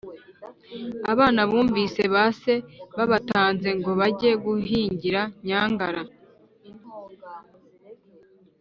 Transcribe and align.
abana 1.11 1.41
bumvise 1.49 2.01
ba 2.13 2.25
se 2.39 2.53
babatanze 2.97 3.69
ngo 3.79 3.91
bajye 3.99 4.31
guhingira 4.43 5.21
nyangara, 5.45 6.01